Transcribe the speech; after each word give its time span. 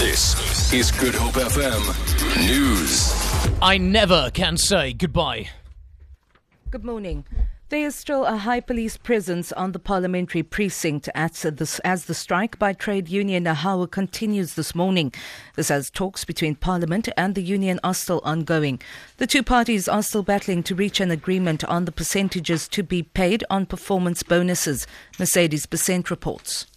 This 0.00 0.72
is 0.72 0.90
Good 0.90 1.14
Hope 1.14 1.34
FM 1.34 2.48
News. 2.48 3.12
I 3.60 3.76
never 3.76 4.30
can 4.32 4.56
say 4.56 4.94
goodbye. 4.94 5.50
Good 6.70 6.86
morning. 6.86 7.26
There 7.68 7.86
is 7.86 7.96
still 7.96 8.24
a 8.24 8.38
high 8.38 8.60
police 8.60 8.96
presence 8.96 9.52
on 9.52 9.72
the 9.72 9.78
parliamentary 9.78 10.42
precinct 10.42 11.10
as 11.14 11.42
the, 11.42 11.80
as 11.84 12.06
the 12.06 12.14
strike 12.14 12.58
by 12.58 12.72
trade 12.72 13.10
union 13.10 13.44
NEHAWU 13.44 13.90
continues 13.90 14.54
this 14.54 14.74
morning. 14.74 15.12
This 15.54 15.70
as 15.70 15.90
talks 15.90 16.24
between 16.24 16.54
Parliament 16.54 17.10
and 17.18 17.34
the 17.34 17.42
union 17.42 17.78
are 17.84 17.92
still 17.92 18.22
ongoing. 18.24 18.80
The 19.18 19.26
two 19.26 19.42
parties 19.42 19.86
are 19.86 20.02
still 20.02 20.22
battling 20.22 20.62
to 20.62 20.74
reach 20.74 21.00
an 21.00 21.10
agreement 21.10 21.62
on 21.64 21.84
the 21.84 21.92
percentages 21.92 22.68
to 22.68 22.82
be 22.82 23.02
paid 23.02 23.44
on 23.50 23.66
performance 23.66 24.22
bonuses. 24.22 24.86
Mercedes 25.18 25.66
Besent 25.66 26.08
reports. 26.08 26.69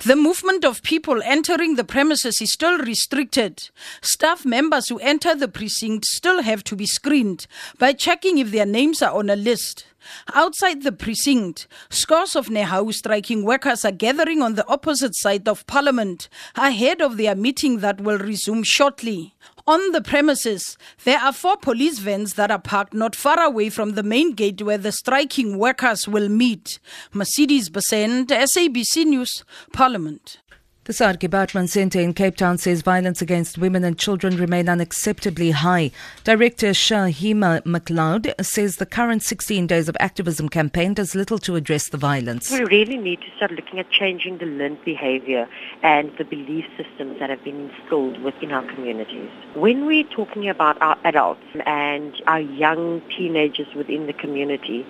The 0.00 0.16
movement 0.16 0.64
of 0.64 0.82
people 0.82 1.22
entering 1.22 1.76
the 1.76 1.84
premises 1.84 2.40
is 2.40 2.52
still 2.52 2.78
restricted. 2.78 3.70
Staff 4.00 4.44
members 4.44 4.88
who 4.88 4.98
enter 4.98 5.34
the 5.34 5.48
precinct 5.48 6.06
still 6.06 6.42
have 6.42 6.64
to 6.64 6.76
be 6.76 6.86
screened 6.86 7.46
by 7.78 7.92
checking 7.92 8.38
if 8.38 8.50
their 8.50 8.66
names 8.66 9.02
are 9.02 9.12
on 9.12 9.30
a 9.30 9.36
list. 9.36 9.86
Outside 10.34 10.82
the 10.82 10.92
precinct, 10.92 11.68
scores 11.88 12.34
of 12.34 12.48
NEHAWU 12.48 12.92
striking 12.92 13.44
workers 13.44 13.84
are 13.84 13.92
gathering 13.92 14.42
on 14.42 14.54
the 14.54 14.66
opposite 14.66 15.14
side 15.14 15.46
of 15.46 15.66
Parliament 15.66 16.28
ahead 16.56 17.00
of 17.00 17.16
their 17.16 17.36
meeting 17.36 17.78
that 17.78 18.00
will 18.00 18.18
resume 18.18 18.64
shortly. 18.64 19.34
On 19.66 19.92
the 19.92 20.02
premises, 20.02 20.76
there 21.04 21.20
are 21.20 21.32
four 21.32 21.56
police 21.56 22.00
vans 22.00 22.34
that 22.34 22.50
are 22.50 22.58
parked 22.58 22.94
not 22.94 23.14
far 23.14 23.40
away 23.40 23.70
from 23.70 23.90
the 23.90 24.02
main 24.02 24.32
gate 24.32 24.60
where 24.60 24.78
the 24.78 24.90
striking 24.90 25.56
workers 25.56 26.08
will 26.08 26.28
meet. 26.28 26.80
Mercedes 27.12 27.70
Besent, 27.70 28.26
SABC 28.26 29.04
News, 29.04 29.44
Parliament. 29.72 30.38
The 30.84 30.92
Saartjie 30.92 31.28
Baartman 31.28 31.68
Centre 31.68 32.00
in 32.00 32.12
Cape 32.12 32.34
Town 32.34 32.58
says 32.58 32.82
violence 32.82 33.22
against 33.22 33.56
women 33.56 33.84
and 33.84 33.96
children 33.96 34.36
remain 34.36 34.66
unacceptably 34.66 35.52
high. 35.52 35.92
Director 36.24 36.70
Shaheema 36.70 37.62
McLeod 37.62 38.34
says 38.44 38.78
the 38.78 38.84
current 38.84 39.22
16 39.22 39.68
days 39.68 39.88
of 39.88 39.96
activism 40.00 40.48
campaign 40.48 40.92
does 40.94 41.14
little 41.14 41.38
to 41.38 41.54
address 41.54 41.90
the 41.90 41.98
violence. 41.98 42.50
We 42.50 42.64
really 42.64 42.96
need 42.96 43.20
to 43.20 43.28
start 43.36 43.52
looking 43.52 43.78
at 43.78 43.90
changing 43.92 44.38
the 44.38 44.46
learned 44.46 44.84
behavior 44.84 45.48
and 45.84 46.10
the 46.18 46.24
belief 46.24 46.64
systems 46.76 47.20
that 47.20 47.30
have 47.30 47.44
been 47.44 47.70
instilled 47.70 48.20
within 48.20 48.50
our 48.50 48.66
communities. 48.74 49.30
When 49.54 49.86
we're 49.86 50.02
talking 50.02 50.48
about 50.48 50.82
our 50.82 50.98
adults 51.04 51.46
and 51.64 52.12
our 52.26 52.40
young 52.40 53.02
teenagers 53.16 53.68
within 53.76 54.08
the 54.08 54.14
community, 54.14 54.84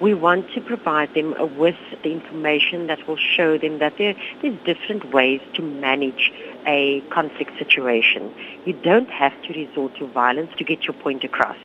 we 0.00 0.14
want 0.14 0.50
to 0.54 0.60
provide 0.60 1.14
them 1.14 1.34
uh, 1.34 1.44
with 1.44 1.76
the 2.02 2.10
information 2.10 2.86
that 2.86 3.06
will 3.06 3.18
show 3.36 3.58
them 3.58 3.78
that 3.78 3.94
there, 3.98 4.14
there's 4.40 4.58
different 4.64 5.12
ways 5.12 5.40
to 5.54 5.62
manage 5.62 6.32
a 6.66 7.02
conflict 7.12 7.52
situation. 7.58 8.32
You 8.64 8.72
don't 8.72 9.10
have 9.10 9.32
to 9.42 9.52
resort 9.52 9.96
to 9.98 10.06
violence 10.06 10.50
to 10.58 10.64
get 10.64 10.84
your 10.84 10.94
point 10.94 11.24
across. 11.24 11.56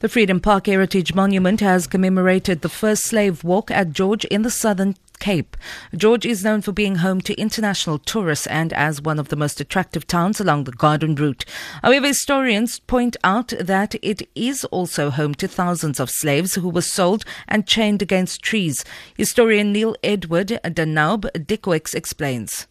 The 0.00 0.08
Freedom 0.08 0.40
Park 0.40 0.66
Heritage 0.66 1.14
Monument 1.14 1.60
has 1.60 1.86
commemorated 1.86 2.62
the 2.62 2.70
first 2.70 3.02
slave 3.02 3.44
walk 3.44 3.70
at 3.70 3.90
George 3.90 4.24
in 4.26 4.42
the 4.42 4.50
southern 4.50 4.94
Cape. 5.20 5.56
George 5.94 6.26
is 6.26 6.42
known 6.42 6.62
for 6.62 6.72
being 6.72 6.96
home 6.96 7.20
to 7.20 7.34
international 7.34 7.98
tourists 7.98 8.48
and 8.48 8.72
as 8.72 9.00
one 9.00 9.20
of 9.20 9.28
the 9.28 9.36
most 9.36 9.60
attractive 9.60 10.06
towns 10.06 10.40
along 10.40 10.64
the 10.64 10.72
Garden 10.72 11.14
Route. 11.14 11.44
However, 11.82 12.08
historians 12.08 12.80
point 12.80 13.16
out 13.22 13.52
that 13.60 13.94
it 14.02 14.28
is 14.34 14.64
also 14.66 15.10
home 15.10 15.34
to 15.34 15.46
thousands 15.46 16.00
of 16.00 16.10
slaves 16.10 16.56
who 16.56 16.68
were 16.68 16.82
sold 16.82 17.24
and 17.46 17.66
chained 17.66 18.02
against 18.02 18.42
trees. 18.42 18.84
Historian 19.16 19.72
Neil 19.72 19.94
Edward 20.02 20.58
Danaub 20.64 21.30
Dickwix 21.46 21.94
explains. 21.94 22.66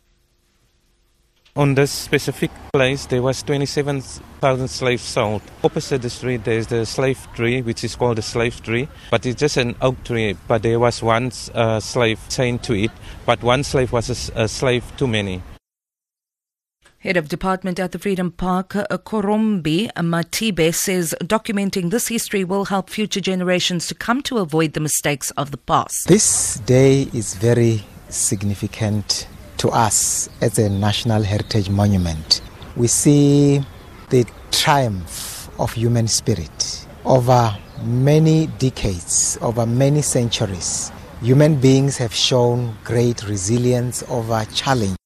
On 1.55 1.75
this 1.75 1.92
specific 1.92 2.52
place, 2.72 3.05
there 3.08 3.22
was 3.22 3.42
27,000 3.44 4.67
slaves 4.67 5.02
sold. 5.03 5.42
Opposite 5.64 6.02
the 6.02 6.09
street, 6.09 6.44
there 6.44 6.58
is 6.58 6.67
the 6.67 6.86
slave 6.86 7.27
tree, 7.33 7.61
which 7.61 7.83
is 7.83 7.95
called 7.95 8.17
the 8.17 8.21
slave 8.21 8.61
tree, 8.61 8.87
but 9.10 9.26
it's 9.26 9.39
just 9.39 9.58
an 9.58 9.76
oak 9.82 10.04
tree. 10.04 10.38
But 10.48 10.61
there 10.64 10.80
was 10.80 11.02
one 11.02 11.32
uh, 11.54 11.80
slave 11.80 12.20
chained 12.30 12.64
to 12.64 12.73
it, 12.73 12.92
but 13.26 13.42
one 13.42 13.64
slave 13.64 13.92
was 13.92 14.32
a, 14.32 14.43
a 14.43 14.48
slave 14.48 14.83
too 14.98 15.08
many. 15.08 15.42
Head 16.99 17.15
of 17.15 17.30
Department 17.30 17.80
at 17.80 17.93
the 17.93 17.99
Freedom 17.99 18.30
Park, 18.30 18.76
uh, 18.76 18.86
Korombi 18.98 19.89
Matibe, 19.95 20.73
says 20.73 21.15
documenting 21.21 21.92
this 21.92 22.09
history 22.09 22.43
will 22.43 22.65
help 22.65 22.89
future 22.89 23.21
generations 23.21 23.88
to 23.88 23.95
come 23.95 24.21
to 24.23 24.38
avoid 24.39 24.73
the 24.73 24.82
mistakes 24.82 25.32
of 25.32 25.52
the 25.52 25.58
past. 25.58 26.09
This 26.09 26.59
day 26.65 27.08
is 27.14 27.36
very 27.36 27.86
significant 28.09 29.27
to 29.59 29.70
us 29.70 30.30
as 30.42 30.58
a 30.58 30.70
national 30.70 31.21
heritage 31.21 31.70
monument. 31.70 32.42
We 32.75 32.87
see 32.87 33.61
the 34.09 34.25
triumph 34.52 35.49
of 35.59 35.73
human 35.73 36.08
spirit 36.08 36.87
over 37.05 37.58
many 37.83 38.47
decades, 38.58 39.37
over 39.42 39.65
many 39.65 40.02
centuries. 40.02 40.92
Human 41.21 41.59
beings 41.59 41.97
have 41.97 42.14
shown 42.14 42.77
great 42.83 43.27
resilience 43.27 44.03
over 44.09 44.45
challenge. 44.53 44.98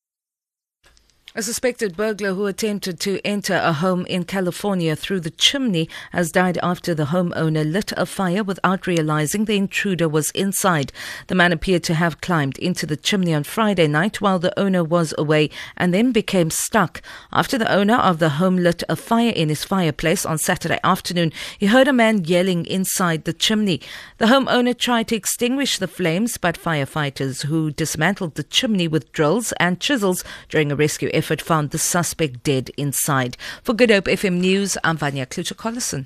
A 1.35 1.41
suspected 1.41 1.97
burglar 1.97 2.35
who 2.35 2.45
attempted 2.45 2.99
to 2.99 3.19
enter 3.25 3.55
a 3.55 3.73
home 3.73 4.05
in 4.05 4.23
California 4.23 4.95
through 4.95 5.21
the 5.21 5.31
chimney 5.31 5.89
has 6.11 6.31
died 6.31 6.59
after 6.61 6.93
the 6.93 7.05
homeowner 7.05 7.63
lit 7.63 7.91
a 7.97 8.05
fire 8.05 8.43
without 8.43 8.85
realizing 8.85 9.45
the 9.45 9.57
intruder 9.57 10.07
was 10.07 10.29
inside. 10.35 10.93
The 11.25 11.33
man 11.33 11.51
appeared 11.51 11.81
to 11.85 11.95
have 11.95 12.21
climbed 12.21 12.59
into 12.59 12.85
the 12.85 12.95
chimney 12.95 13.33
on 13.33 13.45
Friday 13.45 13.87
night 13.87 14.21
while 14.21 14.37
the 14.37 14.57
owner 14.59 14.83
was 14.83 15.11
away 15.17 15.49
and 15.75 15.91
then 15.91 16.11
became 16.11 16.51
stuck. 16.51 17.01
After 17.31 17.57
the 17.57 17.73
owner 17.73 17.95
of 17.95 18.19
the 18.19 18.37
home 18.37 18.57
lit 18.57 18.83
a 18.87 18.95
fire 18.95 19.33
in 19.35 19.49
his 19.49 19.63
fireplace 19.63 20.27
on 20.27 20.37
Saturday 20.37 20.79
afternoon, 20.83 21.31
he 21.57 21.65
heard 21.65 21.87
a 21.87 21.93
man 21.93 22.25
yelling 22.25 22.63
inside 22.67 23.23
the 23.23 23.33
chimney. 23.33 23.81
The 24.19 24.27
homeowner 24.27 24.77
tried 24.77 25.07
to 25.07 25.15
extinguish 25.15 25.79
the 25.79 25.87
flames, 25.87 26.37
but 26.37 26.61
firefighters 26.61 27.45
who 27.45 27.71
dismantled 27.71 28.35
the 28.35 28.43
chimney 28.43 28.87
with 28.87 29.11
drills 29.13 29.51
and 29.53 29.79
chisels 29.79 30.23
during 30.47 30.71
a 30.71 30.75
rescue 30.75 31.09
effort 31.11 31.22
found 31.41 31.71
the 31.71 31.77
suspect 31.77 32.43
dead 32.43 32.69
inside. 32.77 33.37
For 33.63 33.73
Good 33.73 33.89
Hope 33.89 34.05
FM 34.05 34.39
News, 34.39 34.77
I'm 34.83 34.97
Vanya 34.97 35.25
Klucher-Collison. 35.25 36.05